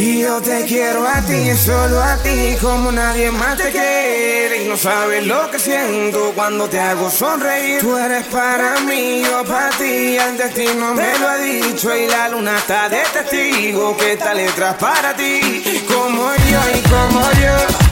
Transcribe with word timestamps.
Y 0.00 0.20
yo 0.20 0.40
te 0.40 0.64
quiero 0.64 1.04
a 1.08 1.20
ti, 1.22 1.56
solo 1.56 2.00
a 2.00 2.16
ti, 2.18 2.56
como 2.60 2.92
nadie 2.92 3.32
más 3.32 3.56
te 3.56 3.72
quiere. 3.72 4.62
Y 4.62 4.68
no 4.68 4.76
sabes 4.76 5.26
lo 5.26 5.50
que 5.50 5.58
siento 5.58 6.30
cuando 6.36 6.68
te 6.68 6.78
hago 6.78 7.10
sonreír. 7.10 7.80
Tú 7.80 7.96
eres 7.96 8.24
para 8.26 8.78
mí, 8.82 9.22
yo 9.24 9.44
para 9.44 9.70
ti. 9.70 10.16
El 10.16 10.38
destino 10.38 10.94
me 10.94 11.18
lo 11.18 11.28
ha 11.28 11.38
dicho 11.38 11.92
y 11.96 12.06
la 12.06 12.28
luna 12.28 12.58
está 12.58 12.88
de 12.88 13.02
testigo. 13.12 13.96
Que 13.96 14.12
esta 14.12 14.34
letra 14.34 14.78
para 14.78 15.16
ti, 15.16 15.82
como 15.92 16.30
yo 16.32 16.60
y 16.76 16.88
como 16.88 17.20
yo. 17.32 17.88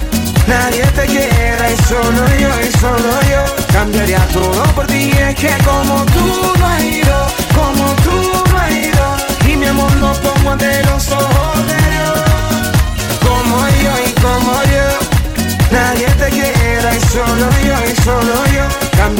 Nadie 0.47 0.87
te 0.95 1.07
quiera 1.07 1.73
y 1.73 1.77
solo 1.89 2.25
yo 2.39 2.49
y 2.61 2.79
solo 2.79 3.21
yo 3.29 3.67
Cambiaría 3.73 4.25
todo 4.33 4.63
por 4.77 4.87
ti, 4.87 5.11
es 5.11 5.35
que 5.35 5.51
como 5.65 6.05
tú 6.07 6.53
no 6.57 6.67
has 6.67 6.85
ido 6.85 7.27
Como 7.53 7.93
tú 8.05 8.53
no 8.53 8.57
has 8.57 8.71
ido 8.71 9.17
Y 9.49 9.57
mi 9.57 9.67
amor 9.67 9.93
lo 9.97 10.13
pongo 10.21 10.53
ante 10.53 10.85
los 10.85 11.11
ojos 11.11 11.67
de 11.67 11.96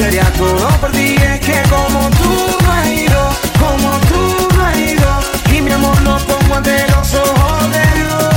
Cambiaría 0.07 0.31
todo 0.37 0.69
por 0.79 0.91
ti, 0.93 1.15
es 1.15 1.39
que 1.41 1.61
como 1.69 2.09
tú 2.11 2.57
no 2.63 2.71
has 2.71 2.87
ido, 2.87 3.29
como 3.59 3.89
tú 4.07 4.55
no 4.55 4.65
has 4.65 4.77
ido. 4.77 5.19
Y 5.53 5.61
mi 5.61 5.71
amor 5.73 6.01
lo 6.01 6.17
pongo 6.19 6.55
ante 6.55 6.87
los 6.87 7.13
ojos 7.13 7.71
de 7.71 7.85
Dios. 7.97 8.33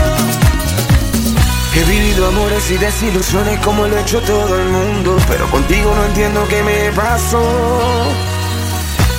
He 1.76 1.84
vivido 1.84 2.26
amores 2.26 2.68
y 2.72 2.76
desilusiones 2.76 3.60
como 3.60 3.86
lo 3.86 3.96
ha 3.96 4.00
hecho 4.00 4.20
todo 4.22 4.58
el 4.58 4.68
mundo. 4.68 5.16
Pero 5.28 5.48
contigo 5.48 5.94
no 5.94 6.06
entiendo 6.06 6.44
qué 6.48 6.60
me 6.64 6.90
pasó. 6.90 7.40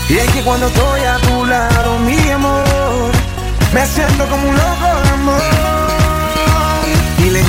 Y 0.09 0.17
es 0.17 0.29
que 0.31 0.41
cuando 0.41 0.67
estoy 0.67 1.01
a 1.03 1.17
tu 1.19 1.45
lado, 1.45 1.99
mi 1.99 2.31
amor, 2.31 3.11
me 3.73 3.85
siento 3.85 4.27
como 4.27 4.49
un 4.49 4.55
loco 4.57 5.01
de 5.03 5.09
amor. 5.09 5.80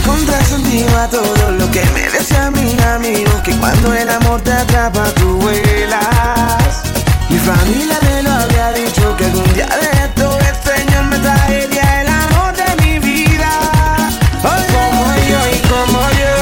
Y 0.02 0.05
le 0.05 0.11
encontré 0.11 0.45
sentido 0.45 0.98
a 0.98 1.09
todo 1.09 1.50
lo 1.53 1.70
que 1.70 1.84
me 1.95 2.11
decía 2.11 2.50
mi 2.50 2.77
amigo 2.83 3.31
Que 3.45 3.53
cuando 3.56 3.95
el 3.95 4.09
amor 4.09 4.41
te 4.41 4.53
atrapa 4.53 5.05
tú 5.14 5.36
vuelas. 5.39 6.83
Mi 7.28 7.39
familia 7.39 7.98
me 8.03 8.22
lo 8.22 8.31
había 8.33 8.72
dicho 8.72 9.17
Que 9.17 9.27
algún 9.27 9.55
día 9.55 9.67
de 9.67 10.05
esto 10.05 10.39
el 10.39 10.56
Señor 10.56 11.05
me 11.05 11.19
traería 11.19 12.03
el 12.03 12.09
amor 12.09 12.53
de 12.55 12.83
mi 12.83 12.98
vida. 12.98 13.50
Como 14.42 15.14
yo 15.31 15.41
y 15.53 15.59
como 15.69 16.00
yo 16.20 16.34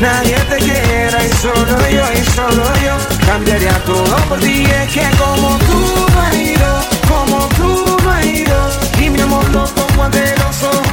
Nadie 0.00 0.36
te 0.50 0.56
quiera 0.56 1.24
y 1.24 1.32
solo 1.32 1.88
yo 1.88 2.04
y 2.12 2.24
solo 2.34 2.64
yo. 2.84 3.26
Cambiaría 3.26 3.78
todo 3.84 4.16
por 4.28 4.38
ti 4.40 4.64
Es 4.64 4.92
que 4.92 5.08
como 5.16 5.56
tú 5.58 6.06
no 6.12 6.20
has 6.20 6.34
ido 6.34 6.80
Como 7.08 7.48
tú 7.56 7.96
no 8.02 8.10
has 8.10 8.26
ido 8.26 8.70
Y 9.00 9.10
mi 9.10 9.20
amor 9.20 9.44
ante 10.04 10.36
los 10.36 10.62
ojos 10.64 10.83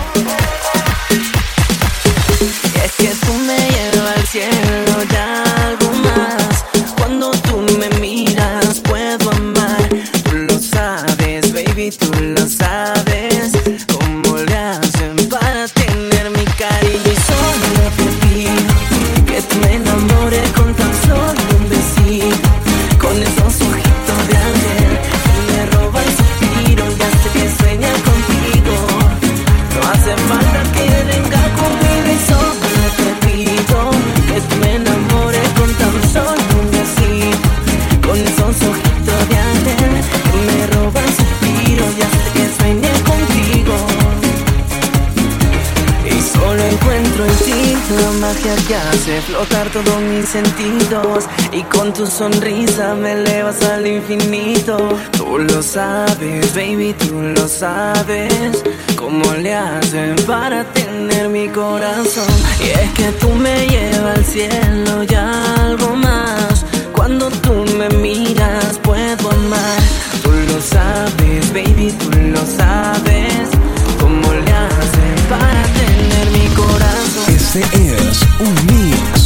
magia 48.41 48.55
que 48.67 48.75
hace 48.75 49.21
flotar 49.21 49.69
todos 49.69 50.01
mis 50.01 50.27
sentidos 50.27 51.25
Y 51.51 51.63
con 51.63 51.93
tu 51.93 52.05
sonrisa 52.05 52.95
me 52.95 53.13
elevas 53.13 53.61
al 53.63 53.85
infinito 53.85 54.77
Tú 55.11 55.37
lo 55.37 55.61
sabes, 55.61 56.53
baby, 56.53 56.93
tú 56.93 57.21
lo 57.35 57.47
sabes 57.47 58.63
¿Cómo 58.95 59.33
le 59.33 59.53
hacen 59.53 60.15
para 60.27 60.63
tener 60.73 61.29
mi 61.29 61.47
corazón? 61.49 62.27
Y 62.63 62.69
es 62.69 62.91
que 62.93 63.11
tú 63.19 63.29
me 63.29 63.67
llevas 63.67 64.17
al 64.17 64.25
cielo 64.25 65.03
y 65.03 65.15
algo 65.15 65.95
más. 65.95 66.65
Cuando 66.93 67.29
tú 67.29 67.65
me 67.77 67.89
miras 67.89 68.79
puedo 68.83 69.31
amar. 69.31 69.81
Tú 70.21 70.31
lo 70.31 70.61
sabes, 70.61 71.51
baby, 71.51 71.91
tú 71.99 72.11
lo 72.11 72.45
sabes. 72.45 73.20
Un 78.41 78.53
mix 78.65 79.25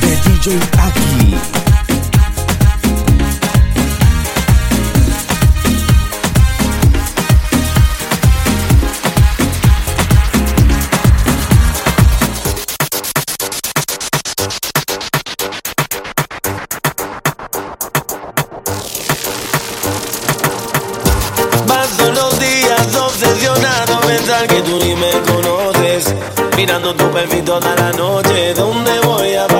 de 0.00 0.10
DJ 0.24 0.58
Aki. 0.78 1.58
que 24.46 24.62
tú 24.62 24.78
ni 24.78 24.94
me 24.94 25.10
conoces. 25.22 25.37
Tu 26.96 27.10
perfil 27.10 27.44
toda 27.44 27.74
la 27.74 27.92
noche, 27.92 28.54
¿dónde 28.54 28.90
voy 29.00 29.34
a 29.34 29.57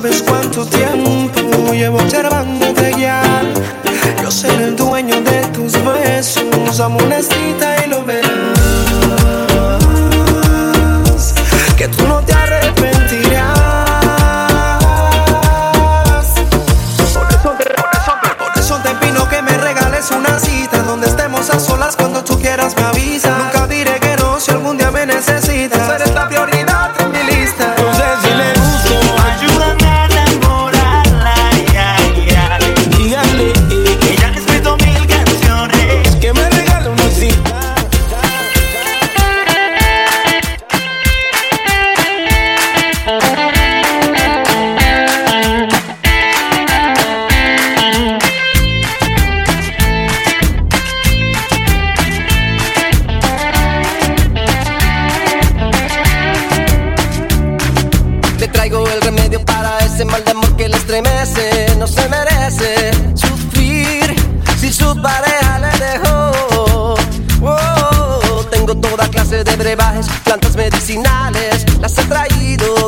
sabes 0.00 0.22
cuánto 0.22 0.64
tiempo 0.64 1.72
llevo 1.72 1.98
observándote 1.98 2.94
ya. 3.00 3.20
Yo 4.22 4.30
seré 4.30 4.66
el 4.66 4.76
dueño 4.76 5.20
de 5.22 5.40
tus 5.48 5.72
besos, 5.72 6.78
amonestita 6.78 7.77
plantas 70.22 70.54
medicinales, 70.54 71.66
las 71.80 71.98
he 71.98 72.04
traído 72.04 72.87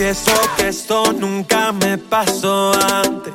confieso 0.00 0.32
que 0.56 0.68
esto 0.68 1.12
nunca 1.12 1.72
me 1.72 1.98
pasó 1.98 2.72
antes. 2.72 3.34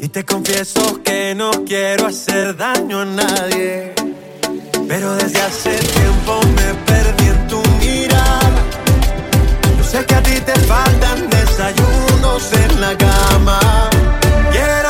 Y 0.00 0.06
te 0.06 0.24
confieso 0.24 1.02
que 1.02 1.34
no 1.34 1.50
quiero 1.66 2.06
hacer 2.06 2.56
daño 2.56 3.00
a 3.00 3.04
nadie. 3.04 3.92
Pero 4.86 5.16
desde 5.16 5.42
hace 5.42 5.70
tiempo 5.70 6.40
me 6.54 6.74
perdí 6.86 7.26
en 7.26 7.48
tu 7.48 7.60
mirada. 7.80 8.62
Yo 9.78 9.82
sé 9.82 10.06
que 10.06 10.14
a 10.14 10.22
ti 10.22 10.40
te 10.42 10.54
faltan 10.60 11.28
desayunos 11.28 12.52
en 12.52 12.80
la 12.80 12.96
cama. 12.96 13.90
Quiero 14.52 14.87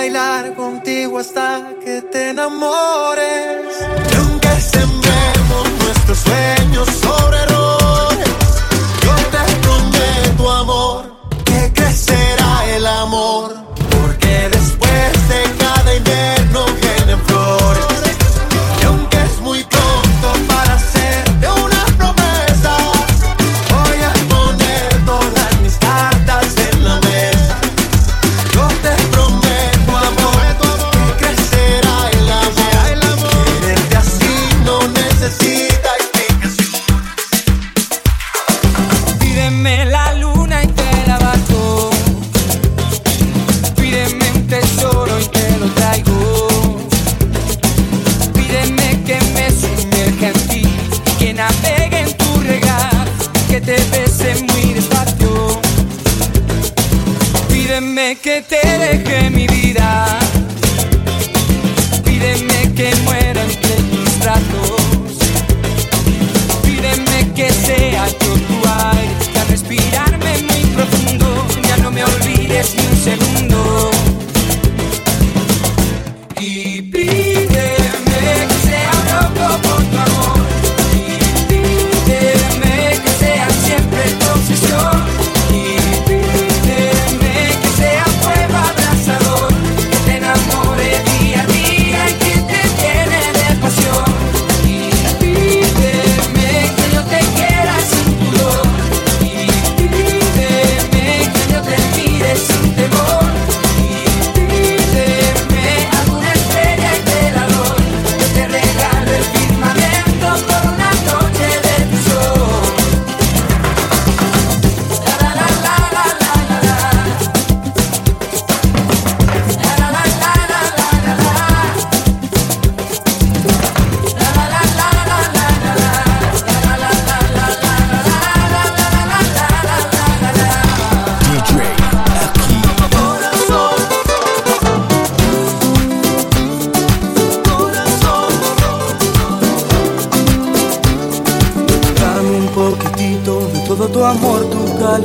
bailar 0.00 0.54
contigo 0.54 1.18
hasta 1.18 1.74
que 1.84 2.00
te 2.00 2.30
enamores. 2.30 3.66
Y 4.10 4.16
aunque 4.16 4.48
sembremos 4.74 5.64
nuestros 5.82 6.18
sueños 6.20 6.88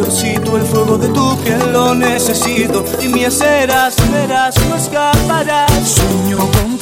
calorcito, 0.06 0.58
el 0.58 0.64
fuego 0.64 0.98
de 0.98 1.08
tu 1.10 1.38
piel 1.38 1.72
lo 1.72 1.96
necesito. 1.96 2.86
Y 3.02 3.08
mi 3.08 3.30
serás, 3.32 3.96
verás, 4.12 4.56
no 4.70 4.76
escaparás. 4.76 5.72
Sueño 5.84 6.38
con 6.38 6.78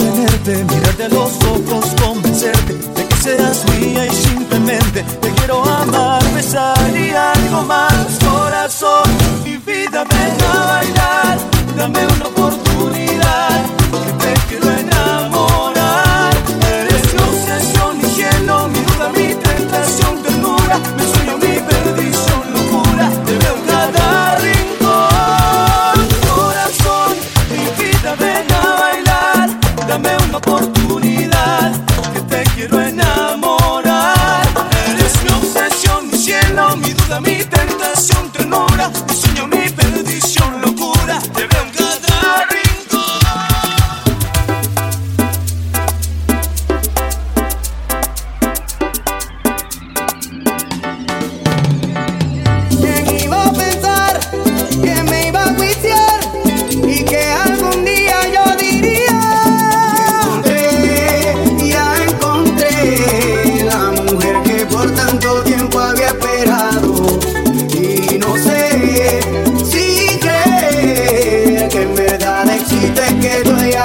mirarte 0.67 1.03
a 1.05 1.09
los 1.09 1.31
ojos, 1.45 1.85
convencerte 2.01 2.73
de 2.73 3.07
que 3.07 3.15
serás 3.15 3.63
mía 3.79 4.05
y 4.05 4.11
simplemente 4.11 5.03
te 5.21 5.29
quiero 5.31 5.63
amar, 5.63 6.21
besar 6.33 6.77
y 6.95 7.11
algo 7.11 7.63
más. 7.63 8.19
Corazón, 8.19 9.09
mi 9.43 9.57
vida, 9.57 10.03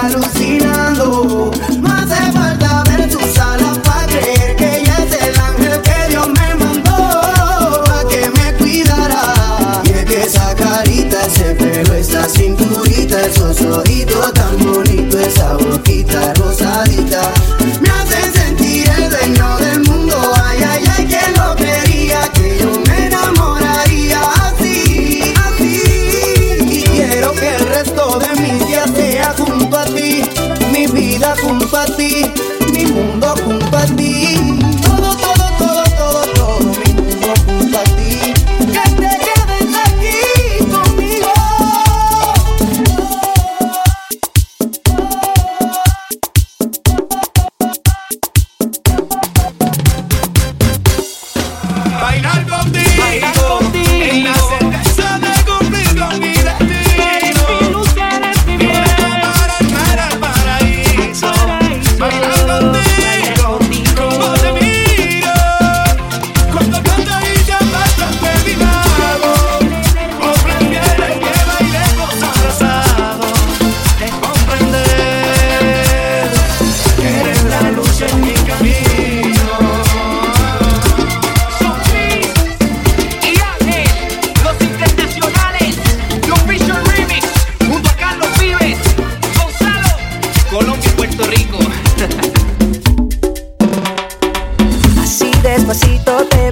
alucinando. 0.08 1.50
No 1.80 1.88
hace 1.88 2.32
falta 2.32 2.82
ver 2.84 3.08
tus 3.10 3.38
alas 3.38 3.78
para 3.78 4.06
creer 4.06 4.56
que 4.56 4.80
ella 4.80 4.96
es 5.04 5.22
el 5.22 5.40
ángel 5.40 5.82
que 5.82 6.08
Dios 6.08 6.28
me 6.28 6.54
mandó 6.54 6.94
a 6.94 8.04
que 8.08 8.30
me 8.30 8.52
cuidara. 8.54 9.82
Y 9.84 9.90
es 9.90 10.04
que 10.04 10.22
esa 10.22 10.54
carita, 10.54 11.26
ese 11.26 11.54
pelo, 11.54 11.94
esa 11.94 12.28
cinturita, 12.28 13.26
esos 13.26 13.60
ojitos 13.60 14.32
tan 14.32 14.58
bonitos, 14.58 15.20
esa 15.20 15.54
boquita 15.54 16.32
mi 32.72 32.86
mundo 32.86 33.34
junto 33.44 33.76
a 33.76 33.84
ti. 33.96 34.47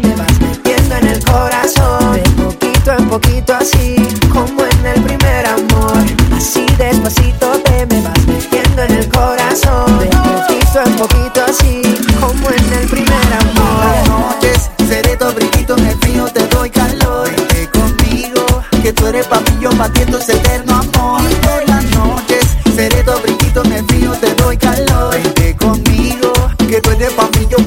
Me 0.00 0.14
vas 0.14 0.40
metiendo 0.40 0.94
en 0.96 1.06
el 1.08 1.24
corazón 1.24 2.12
De 2.14 2.42
poquito 2.42 2.92
en 2.98 3.08
poquito 3.08 3.54
así 3.54 3.96
como 4.32 4.64
en 4.64 4.86
el 4.86 5.02
primer 5.02 5.46
amor 5.46 6.04
Así 6.36 6.66
despacito 6.78 7.52
te 7.64 7.86
me 7.86 8.02
vas 8.02 8.26
metiendo 8.26 8.82
en 8.82 8.92
el 8.92 9.08
corazón 9.08 9.98
De 9.98 10.06
poquito 10.06 10.80
en 10.84 10.96
poquito 10.96 11.44
así 11.48 11.82
como 12.20 12.48
en 12.50 12.72
el 12.80 12.88
primer 12.88 13.32
amor 13.40 14.16
noches, 14.26 14.70
seré 14.88 15.16
tu 15.16 15.26
brinquito 15.32 15.76
en 15.76 15.86
el 15.86 15.98
frío, 15.98 16.24
te 16.26 16.46
doy 16.48 16.70
calor. 16.70 17.28
Vente 17.30 17.68
conmigo, 17.70 18.44
que 18.82 18.92
tú 18.92 19.06
eres 19.06 19.26
pa' 19.26 19.40
mí, 19.40 19.58
yo 19.60 19.70
pa' 19.70 19.88
ti, 19.88 20.02
esto 20.02 20.18
es 20.18 20.28
eterno 20.28 20.74
amor. 20.76 21.22
Por 21.42 21.68
las 21.68 21.84
noches, 21.96 22.44
seré 22.74 23.02
tu 23.02 23.12
brinquito 23.20 23.64
en 23.64 23.72
el 23.72 23.84
frío, 23.86 24.12
te 24.12 24.34
doy 24.34 24.56
calor. 24.56 25.14
Vente 25.14 25.56
conmigo, 25.56 26.32
que 26.68 26.80
tú 26.80 26.90
eres 26.90 27.12
pa' 27.12 27.28
mí, 27.34 27.46
yo 27.50 27.58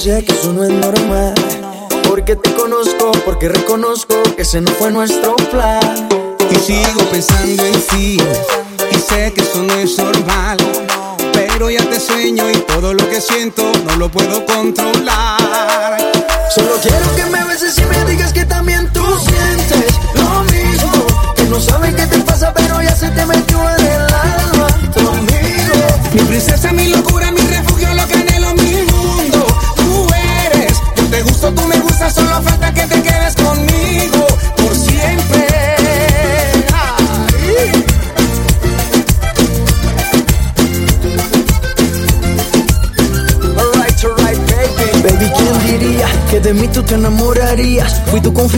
sé 0.00 0.24
que 0.24 0.32
eso 0.32 0.52
no 0.54 0.64
es 0.64 0.70
normal. 0.70 1.34
Porque 2.08 2.34
te 2.34 2.54
conozco, 2.54 3.12
porque 3.24 3.48
reconozco 3.48 4.14
Que 4.34 4.42
ese 4.42 4.60
no 4.60 4.70
fue 4.72 4.90
nuestro 4.90 5.36
plan. 5.50 6.08
Y 6.50 6.56
sigo 6.56 7.00
pensando 7.12 7.64
en 7.64 7.80
ti 7.88 8.18
Y 8.90 8.94
sé 8.96 9.32
que 9.32 9.42
esto 9.42 9.62
no 9.62 9.74
es 9.74 9.98
normal. 9.98 10.56
Pero 11.34 11.68
ya 11.68 11.84
te 11.84 12.00
sueño 12.00 12.50
y 12.50 12.56
todo 12.60 12.94
lo 12.94 13.08
que 13.10 13.20
siento 13.20 13.70
No 13.84 13.96
lo 13.96 14.10
puedo 14.10 14.44
controlar. 14.46 15.98
Solo 16.54 16.72
quiero 16.80 17.14
que 17.14 17.26
me 17.26 17.44
beses 17.44 17.76
y 17.78 17.84
me 17.84 18.04
digas 18.10 18.32
que 18.32 18.46
también 18.46 18.90
tú 18.94 19.04
sientes 19.18 19.94
lo 20.14 20.42
mismo. 20.44 21.34
Que 21.36 21.44
no 21.44 21.60
sabes 21.60 21.94
qué 21.94 22.06
te 22.06 22.18
pasa 22.20 22.54
pero 22.54 22.82
ya 22.82 22.96
se 22.96 23.10
te 23.10 23.26
metió 23.26 23.58
en 23.78 23.86
el 23.86 24.00
alma 24.00 24.69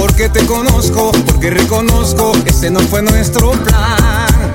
Porque 0.00 0.20
que 0.22 0.28
te 0.30 0.46
conozco, 0.46 1.12
porque 1.26 1.50
reconozco, 1.50 2.32
ese 2.46 2.70
no 2.70 2.80
fue 2.80 3.02
nuestro 3.02 3.50
plan. 3.50 4.54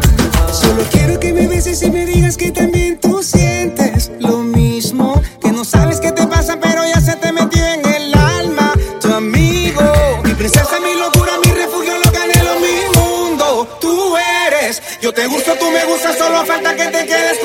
Solo 0.51 0.83
quiero 0.89 1.19
que 1.19 1.33
me 1.33 1.45
beses 1.47 1.83
y 1.83 1.91
me 1.91 2.03
digas 2.03 2.35
que 2.35 2.51
también 2.51 2.99
tú 2.99 3.21
sientes 3.21 4.11
lo 4.19 4.39
mismo. 4.39 5.21
Que 5.39 5.51
no 5.51 5.63
sabes 5.63 5.99
qué 5.99 6.11
te 6.11 6.25
pasa, 6.25 6.59
pero 6.59 6.83
ya 6.83 6.99
se 6.99 7.15
te 7.17 7.31
metió 7.31 7.63
en 7.63 7.85
el 7.85 8.15
alma. 8.15 8.73
Tu 8.99 9.13
amigo, 9.13 9.83
mi 10.23 10.33
princesa, 10.33 10.79
mi 10.79 10.99
locura, 10.99 11.33
mi 11.45 11.51
refugio, 11.51 11.93
lo 12.03 12.11
que 12.11 12.17
anhelo, 12.17 12.59
mi 12.59 12.99
mundo. 12.99 13.67
Tú 13.79 14.15
eres, 14.47 14.81
yo 14.99 15.13
te 15.13 15.27
gusto, 15.27 15.53
tú 15.59 15.69
me 15.69 15.85
gustas, 15.85 16.17
solo 16.17 16.43
falta 16.43 16.75
que 16.75 16.85
te 16.85 17.05
quedes 17.05 17.37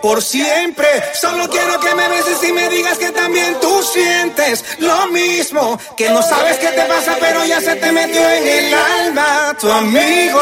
por 0.00 0.22
siempre. 0.22 0.86
Solo 1.14 1.48
quiero 1.48 1.80
que 1.80 1.94
me 1.94 2.08
beses 2.08 2.42
y 2.42 2.52
me 2.52 2.68
digas 2.68 2.98
que 2.98 3.10
también 3.10 3.58
tú 3.60 3.82
sientes 3.82 4.64
lo 4.78 5.06
mismo. 5.08 5.78
Que 5.96 6.10
no 6.10 6.22
sabes 6.22 6.58
qué 6.58 6.68
te 6.68 6.82
pasa, 6.82 7.16
pero 7.20 7.44
ya 7.44 7.60
se 7.60 7.76
te 7.76 7.92
metió 7.92 8.28
en 8.28 8.46
el 8.46 8.74
alma. 8.74 9.56
Tu 9.60 9.70
amigo. 9.70 10.40